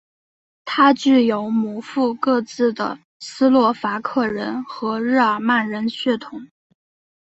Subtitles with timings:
[0.65, 6.47] 他具有母父各自的斯洛伐克人和日耳曼人血统。